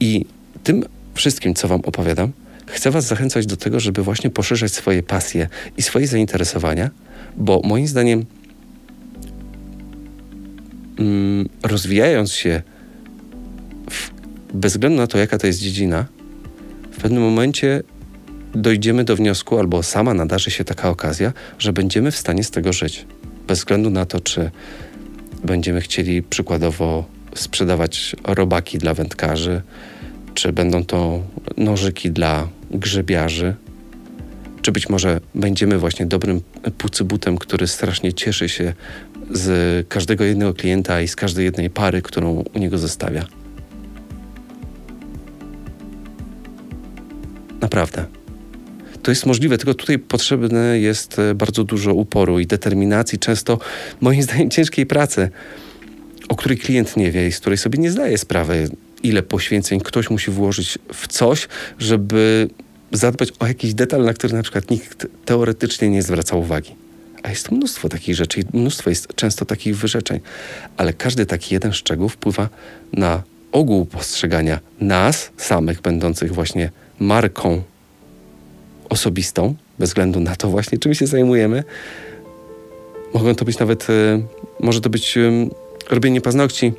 I 0.01 0.25
tym 0.65 0.85
wszystkim, 1.15 1.55
co 1.55 1.69
Wam 1.69 1.81
opowiadam, 1.81 2.33
chcę 2.67 2.91
Was 2.91 3.05
zachęcać 3.05 3.47
do 3.47 3.57
tego, 3.57 3.81
żeby 3.81 4.03
właśnie 4.03 4.31
poszerzać 4.31 4.73
swoje 4.73 5.03
pasje 5.03 5.49
i 5.77 5.83
swoje 5.83 6.07
zainteresowania, 6.07 6.91
bo 7.37 7.61
moim 7.65 7.87
zdaniem 7.87 8.27
rozwijając 11.63 12.33
się 12.33 12.63
w, 13.91 14.11
bez 14.55 14.73
względu 14.73 14.99
na 14.99 15.07
to, 15.07 15.19
jaka 15.19 15.39
to 15.39 15.47
jest 15.47 15.59
dziedzina, 15.59 16.07
w 16.93 17.01
pewnym 17.01 17.23
momencie 17.23 17.83
dojdziemy 18.55 19.05
do 19.05 19.17
wniosku, 19.17 19.59
albo 19.59 19.83
sama 19.83 20.15
nadarzy 20.15 20.51
się 20.51 20.65
taka 20.65 20.91
okazja, 20.91 21.33
że 21.59 21.73
będziemy 21.73 22.11
w 22.11 22.17
stanie 22.17 22.45
z 22.45 22.51
tego 22.51 22.73
żyć. 22.73 23.07
Bez 23.47 23.59
względu 23.59 23.91
na 23.91 24.07
to, 24.07 24.21
czy 24.21 24.51
będziemy 25.45 25.81
chcieli 25.81 26.23
przykładowo 26.23 27.05
sprzedawać 27.35 28.17
robaki 28.25 28.79
dla 28.79 28.95
wędkarzy, 28.95 29.63
czy 30.35 30.53
będą 30.53 30.85
to 30.85 31.23
nożyki 31.57 32.11
dla 32.11 32.49
grzebiarzy, 32.71 33.55
czy 34.63 34.73
być 34.73 34.89
może 34.89 35.21
będziemy 35.35 35.79
właśnie 35.79 36.07
dobrym 36.07 36.41
pucybutem, 36.79 37.39
który 37.39 37.67
strasznie 37.67 38.13
cieszy 38.13 38.49
się 38.49 38.75
z 39.31 39.89
każdego 39.89 40.25
jednego 40.25 40.55
klienta 40.55 41.01
i 41.01 41.09
z 41.09 41.17
każdej 41.17 41.45
jednej 41.45 41.71
pary, 41.71 42.03
którą 42.03 42.45
u 42.55 42.59
niego 42.59 42.79
zostawia. 42.79 43.27
To 47.61 47.69
To 49.03 49.11
jest 49.11 49.27
możliwe, 49.27 49.59
tylko 49.59 49.75
tutaj 49.75 49.99
potrzebne 49.99 50.81
jest 50.81 51.19
e, 51.19 51.35
bardzo 51.35 51.65
dużo 51.65 51.95
uporu 51.95 52.39
i 52.39 52.47
determinacji, 52.47 53.19
często 53.19 53.59
moim 54.01 54.23
zdaniem 54.27 54.51
ciężkiej 54.51 54.87
pracy, 54.87 55.31
o 56.29 56.37
której 56.37 56.59
klient 56.59 56.97
nie 56.97 57.11
wie 57.11 57.27
i 57.27 57.33
z 57.33 57.41
której 57.41 57.59
sobie 57.59 57.79
nie 57.79 57.91
zdaje 57.91 58.19
sprawy, 58.19 58.69
ile 59.03 59.23
poświęceń 59.23 59.81
ktoś 59.81 60.11
musi 60.11 60.31
włożyć 60.31 60.79
w 60.95 61.09
coś, 61.09 61.49
żeby 61.79 62.49
zadbać 62.93 63.33
o 63.39 63.47
jakiś 63.47 63.75
detal, 63.75 64.05
na 64.05 64.15
który 64.15 64.35
na 64.35 64.43
przykład 64.43 64.71
nikt 64.71 65.07
teoretycznie 65.25 65.91
nie 65.91 66.03
zwraca 66.03 66.37
uwagi. 66.37 66.88
A 67.23 67.31
jest 67.31 67.51
mnóstwo 67.51 67.89
takich 67.89 68.15
rzeczy, 68.15 68.41
mnóstwo 68.53 68.91
jest 68.91 69.15
często 69.15 69.45
takich 69.45 69.77
wyrzeczeń, 69.77 70.21
ale 70.77 70.93
każdy 70.93 71.27
taki 71.27 71.55
jeden 71.55 71.73
szczegół 71.73 72.09
wpływa 72.09 72.49
na 72.93 73.23
ogół 73.53 73.87
postrzegania 73.87 74.61
nas 74.81 75.31
samych, 75.37 75.81
będących 75.81 76.35
właśnie 76.35 76.71
marką 77.01 77.63
osobistą, 78.89 79.55
bez 79.79 79.91
względu 79.91 80.21
na 80.21 80.37
to 80.37 80.49
właśnie, 80.49 80.79
czym 80.79 80.95
się 80.95 81.07
zajmujemy. 81.07 81.65
Mogą 83.15 83.35
to 83.35 83.45
być 83.45 83.59
nawet, 83.59 83.91
e, 83.91 84.23
może 84.61 84.81
to 84.81 84.91
być 84.91 85.19
robienie 85.91 86.21
paznokci, 86.21 86.73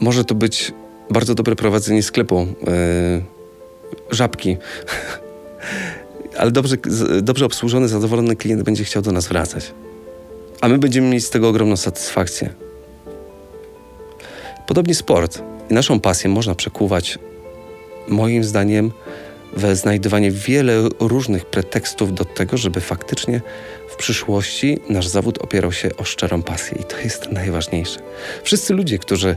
może 0.00 0.24
to 0.24 0.34
być 0.34 0.72
bardzo 1.10 1.34
dobre 1.34 1.56
prowadzenie 1.56 2.02
sklepu, 2.02 2.46
yy, 2.66 3.24
żabki. 4.10 4.56
Ale 6.38 6.50
dobrze, 6.50 6.76
dobrze 7.22 7.46
obsłużony, 7.46 7.88
zadowolony 7.88 8.36
klient 8.36 8.62
będzie 8.62 8.84
chciał 8.84 9.02
do 9.02 9.12
nas 9.12 9.28
wracać. 9.28 9.72
A 10.60 10.68
my 10.68 10.78
będziemy 10.78 11.08
mieć 11.08 11.24
z 11.24 11.30
tego 11.30 11.48
ogromną 11.48 11.76
satysfakcję. 11.76 12.50
Podobnie 14.66 14.94
sport 14.94 15.42
i 15.70 15.74
naszą 15.74 16.00
pasję 16.00 16.30
można 16.30 16.54
przekuwać, 16.54 17.18
moim 18.08 18.44
zdaniem, 18.44 18.92
we 19.56 19.76
znajdywanie 19.76 20.30
wiele 20.30 20.88
różnych 21.00 21.46
pretekstów 21.46 22.14
do 22.14 22.24
tego, 22.24 22.56
żeby 22.56 22.80
faktycznie 22.80 23.40
w 23.88 23.96
przyszłości 23.96 24.78
nasz 24.88 25.08
zawód 25.08 25.38
opierał 25.38 25.72
się 25.72 25.96
o 25.96 26.04
szczerą 26.04 26.42
pasję. 26.42 26.78
I 26.80 26.84
to 26.84 26.98
jest 26.98 27.32
najważniejsze. 27.32 28.00
Wszyscy 28.42 28.74
ludzie, 28.74 28.98
którzy 28.98 29.36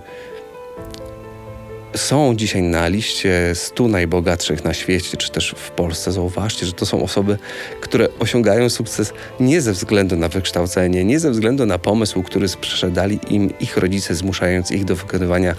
są 1.98 2.36
dzisiaj 2.36 2.62
na 2.62 2.88
liście 2.88 3.52
100 3.54 3.88
najbogatszych 3.88 4.64
na 4.64 4.74
świecie, 4.74 5.18
czy 5.18 5.32
też 5.32 5.56
w 5.58 5.72
Polsce, 5.72 6.12
zauważcie, 6.12 6.66
że 6.66 6.74
to 6.74 6.86
są 6.86 7.04
osoby, 7.04 7.38
które 7.82 8.08
osiągają 8.20 8.70
sukces 8.70 9.14
nie 9.40 9.62
ze 9.62 9.74
względu 9.74 10.16
na 10.16 10.28
wykształcenie, 10.28 11.06
nie 11.06 11.20
ze 11.20 11.32
względu 11.32 11.66
na 11.66 11.78
pomysł, 11.78 12.24
który 12.24 12.48
sprzedali 12.48 13.20
im 13.30 13.60
ich 13.60 13.78
rodzice, 13.78 14.16
zmuszając 14.16 14.72
ich 14.72 14.86
do 14.86 14.96
wykonywania 14.96 15.56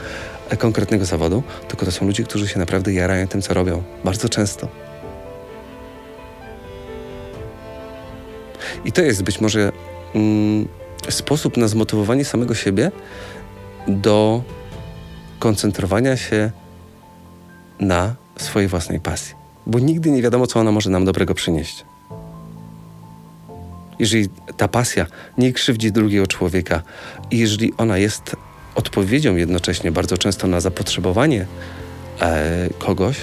konkretnego 0.59 1.05
zawodu, 1.05 1.43
tylko 1.69 1.87
to 1.87 1.93
są 1.93 2.07
ludzie, 2.07 2.25
którzy 2.25 2.49
się 2.49 2.59
naprawdę 2.59 2.93
jarają 2.93 3.29
tym, 3.29 3.43
co 3.43 3.55
robią. 3.55 3.83
Bardzo 4.05 4.29
często. 4.29 4.69
I 8.85 8.93
to 8.93 9.03
jest 9.03 9.23
być 9.23 9.41
może 9.41 9.73
mm, 10.15 10.69
sposób 11.09 11.57
na 11.57 11.69
zmotywowanie 11.69 12.25
samego 12.25 12.55
siebie 12.55 12.91
do 13.89 14.43
koncentrowania 15.39 16.17
się 16.17 16.51
na 17.81 18.15
swojej 18.37 18.69
własnej 18.69 19.01
pasji. 19.01 19.35
Bo 19.67 19.79
nigdy 19.79 20.11
nie 20.11 20.23
wiadomo, 20.23 20.47
co 20.47 20.61
ona 20.61 20.73
może 20.73 20.91
nam 20.91 21.05
dobrego 21.05 21.35
przynieść. 21.35 21.85
Jeżeli 23.99 24.29
ta 24.57 24.69
pasja 24.69 25.07
nie 25.39 25.53
krzywdzi 25.53 25.93
drugiego 25.93 26.27
człowieka 26.27 26.83
i 27.31 27.39
jeżeli 27.39 27.73
ona 27.77 27.99
jest 27.99 28.37
odpowiedzią 28.75 29.37
jednocześnie 29.37 29.93
bardzo 29.93 30.19
często 30.19 30.47
na 30.47 30.61
zapotrzebowanie 30.61 31.47
e, 32.21 32.69
kogoś, 32.79 33.17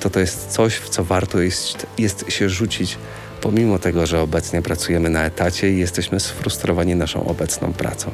to 0.00 0.10
to 0.10 0.20
jest 0.20 0.46
coś, 0.46 0.74
w 0.74 0.88
co 0.88 1.04
warto 1.04 1.40
jest, 1.40 1.86
jest 1.98 2.24
się 2.32 2.48
rzucić, 2.48 2.98
pomimo 3.40 3.78
tego, 3.78 4.06
że 4.06 4.20
obecnie 4.20 4.62
pracujemy 4.62 5.10
na 5.10 5.24
etacie 5.24 5.72
i 5.72 5.78
jesteśmy 5.78 6.20
sfrustrowani 6.20 6.94
naszą 6.94 7.26
obecną 7.26 7.72
pracą. 7.72 8.10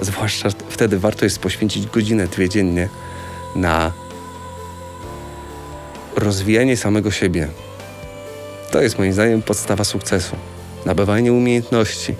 Zwłaszcza 0.00 0.48
wtedy 0.68 0.98
warto 0.98 1.24
jest 1.24 1.38
poświęcić 1.38 1.86
godzinę, 1.86 2.26
dwie 2.26 2.48
dziennie 2.48 2.88
na 3.56 3.92
rozwijanie 6.16 6.76
samego 6.76 7.10
siebie. 7.10 7.48
To 8.70 8.82
jest 8.82 8.98
moim 8.98 9.12
zdaniem 9.12 9.42
podstawa 9.42 9.84
sukcesu. 9.84 10.36
Nabywanie 10.86 11.32
umiejętności. 11.32 12.14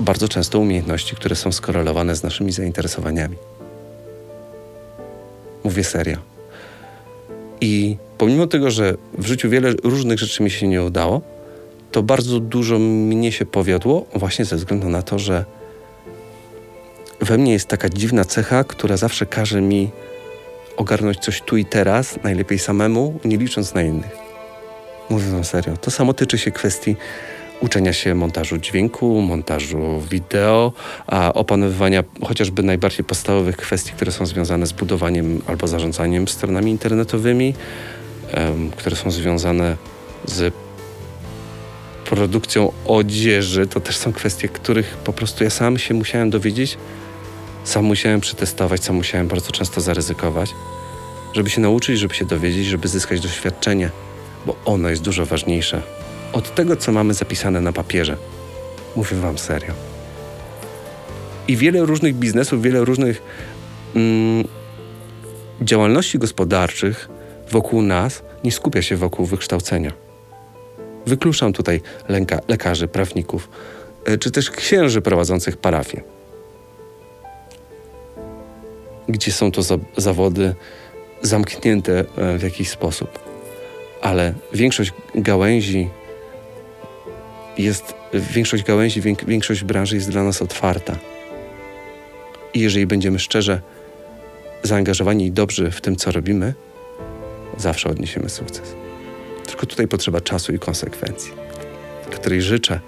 Bardzo 0.00 0.28
często 0.28 0.58
umiejętności, 0.58 1.16
które 1.16 1.36
są 1.36 1.52
skorelowane 1.52 2.16
z 2.16 2.22
naszymi 2.22 2.52
zainteresowaniami. 2.52 3.36
Mówię 5.64 5.84
serio. 5.84 6.18
I 7.60 7.96
pomimo 8.18 8.46
tego, 8.46 8.70
że 8.70 8.94
w 9.18 9.26
życiu 9.26 9.50
wiele 9.50 9.72
różnych 9.84 10.18
rzeczy 10.18 10.42
mi 10.42 10.50
się 10.50 10.68
nie 10.68 10.82
udało, 10.82 11.20
to 11.96 12.02
bardzo 12.02 12.40
dużo 12.40 12.78
mnie 12.78 13.32
się 13.32 13.46
powiodło, 13.46 14.06
właśnie 14.14 14.44
ze 14.44 14.56
względu 14.56 14.88
na 14.88 15.02
to, 15.02 15.18
że 15.18 15.44
we 17.20 17.38
mnie 17.38 17.52
jest 17.52 17.68
taka 17.68 17.88
dziwna 17.88 18.24
cecha, 18.24 18.64
która 18.64 18.96
zawsze 18.96 19.26
każe 19.26 19.60
mi 19.60 19.90
ogarnąć 20.76 21.18
coś 21.18 21.40
tu 21.40 21.56
i 21.56 21.64
teraz, 21.64 22.18
najlepiej 22.22 22.58
samemu, 22.58 23.20
nie 23.24 23.36
licząc 23.36 23.74
na 23.74 23.82
innych. 23.82 24.16
Mówię 25.10 25.24
wam 25.24 25.44
serio. 25.44 25.76
To 25.76 25.90
samo 25.90 26.14
tyczy 26.14 26.38
się 26.38 26.50
kwestii 26.50 26.96
uczenia 27.60 27.92
się 27.92 28.14
montażu 28.14 28.58
dźwięku, 28.58 29.20
montażu 29.20 30.00
wideo, 30.10 30.72
a 31.06 31.32
opanowywania 31.32 32.04
chociażby 32.22 32.62
najbardziej 32.62 33.04
podstawowych 33.04 33.56
kwestii, 33.56 33.92
które 33.92 34.12
są 34.12 34.26
związane 34.26 34.66
z 34.66 34.72
budowaniem 34.72 35.42
albo 35.46 35.66
zarządzaniem 35.66 36.28
stronami 36.28 36.70
internetowymi, 36.70 37.54
um, 38.34 38.70
które 38.70 38.96
są 38.96 39.10
związane 39.10 39.76
z 40.24 40.65
produkcją 42.10 42.72
odzieży, 42.86 43.66
to 43.66 43.80
też 43.80 43.96
są 43.96 44.12
kwestie, 44.12 44.48
których 44.48 44.96
po 44.96 45.12
prostu 45.12 45.44
ja 45.44 45.50
sam 45.50 45.78
się 45.78 45.94
musiałem 45.94 46.30
dowiedzieć, 46.30 46.78
sam 47.64 47.84
musiałem 47.84 48.20
przetestować, 48.20 48.84
sam 48.84 48.96
musiałem 48.96 49.28
bardzo 49.28 49.52
często 49.52 49.80
zaryzykować, 49.80 50.54
żeby 51.32 51.50
się 51.50 51.60
nauczyć, 51.60 51.98
żeby 51.98 52.14
się 52.14 52.24
dowiedzieć, 52.24 52.66
żeby 52.66 52.88
zyskać 52.88 53.20
doświadczenie, 53.20 53.90
bo 54.46 54.56
ono 54.64 54.88
jest 54.88 55.02
dużo 55.02 55.26
ważniejsze 55.26 55.82
od 56.32 56.54
tego, 56.54 56.76
co 56.76 56.92
mamy 56.92 57.14
zapisane 57.14 57.60
na 57.60 57.72
papierze. 57.72 58.16
Mówię 58.96 59.16
Wam 59.16 59.38
serio. 59.38 59.72
I 61.48 61.56
wiele 61.56 61.86
różnych 61.86 62.14
biznesów, 62.14 62.62
wiele 62.62 62.84
różnych 62.84 63.22
mm, 63.94 64.44
działalności 65.60 66.18
gospodarczych 66.18 67.08
wokół 67.50 67.82
nas 67.82 68.22
nie 68.44 68.52
skupia 68.52 68.82
się 68.82 68.96
wokół 68.96 69.26
wykształcenia 69.26 70.05
Wykluczam 71.06 71.52
tutaj 71.52 71.80
lęka, 72.08 72.40
lekarzy, 72.48 72.88
prawników, 72.88 73.48
e, 74.04 74.18
czy 74.18 74.30
też 74.30 74.50
księży 74.50 75.00
prowadzących 75.00 75.56
parafię. 75.56 76.02
Gdzie 79.08 79.32
są 79.32 79.52
to 79.52 79.62
za 79.62 79.78
zawody 79.96 80.54
zamknięte 81.22 82.04
e, 82.16 82.38
w 82.38 82.42
jakiś 82.42 82.70
sposób. 82.70 83.18
Ale 84.02 84.34
większość 84.52 84.92
gałęzi 85.14 85.88
jest, 87.58 87.94
większość 88.14 88.62
gałęzi, 88.62 89.02
większość 89.26 89.64
branży 89.64 89.96
jest 89.96 90.10
dla 90.10 90.24
nas 90.24 90.42
otwarta. 90.42 90.96
I 92.54 92.60
jeżeli 92.60 92.86
będziemy 92.86 93.18
szczerze 93.18 93.60
zaangażowani 94.62 95.26
i 95.26 95.32
dobrzy 95.32 95.70
w 95.70 95.80
tym, 95.80 95.96
co 95.96 96.12
robimy, 96.12 96.54
zawsze 97.58 97.88
odniesiemy 97.88 98.28
sukces. 98.28 98.85
Tylko 99.56 99.66
tutaj 99.66 99.88
potrzeba 99.88 100.20
czasu 100.20 100.52
i 100.52 100.58
konsekwencji, 100.58 101.32
której 102.10 102.42
życzę 102.42 102.80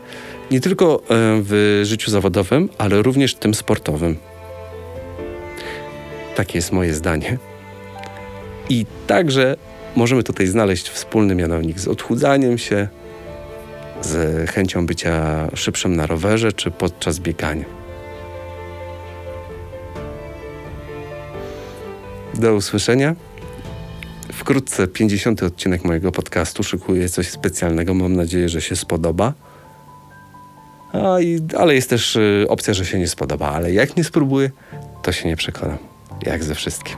nie 0.51 0.61
tylko 0.61 0.97
e, 0.97 1.01
w 1.43 1.81
życiu 1.85 2.11
zawodowym, 2.11 2.69
ale 2.79 3.03
również 3.03 3.35
tym 3.35 3.55
sportowym. 3.55 4.17
Takie 6.37 6.59
jest 6.59 6.73
moje 6.73 6.95
zdanie. 6.95 7.39
I 8.69 8.87
także 9.07 9.57
możemy 9.97 10.23
tutaj 10.23 10.47
znaleźć 10.47 10.89
wspólny 10.89 11.35
mianownik 11.35 11.81
z 11.81 11.89
odchudzaniem 11.89 12.59
się, 12.59 12.89
z 14.03 14.51
chęcią 14.51 14.87
bycia 14.87 15.49
szybszym 15.55 15.97
na 15.97 16.07
rowerze 16.07 16.53
czy 16.53 16.71
podczas 16.71 17.19
biegania. 17.19 17.65
Do 22.35 22.55
usłyszenia 22.55 23.15
wkrótce 24.39 24.87
50. 24.87 25.43
odcinek 25.43 25.85
mojego 25.85 26.13
podcastu. 26.13 26.63
Szykuję 26.63 27.09
coś 27.09 27.31
specjalnego. 27.31 27.95
Mam 27.95 28.17
nadzieję, 28.17 28.49
że 28.49 28.61
się 28.61 28.77
spodoba. 28.77 29.33
A 30.93 31.21
i, 31.21 31.41
ale 31.59 31.75
jest 31.75 31.91
też 31.91 32.17
y, 32.17 32.47
opcja, 32.49 32.75
że 32.75 32.85
się 32.85 32.99
nie 32.99 33.09
spodoba. 33.09 33.51
Ale 33.51 33.73
jak 33.73 33.97
nie 33.97 34.05
spróbuję, 34.05 34.51
to 35.03 35.13
się 35.13 35.29
nie 35.29 35.37
przekonam. 35.37 35.79
Jak 36.27 36.45
ze 36.45 36.55
wszystkim. 36.55 36.97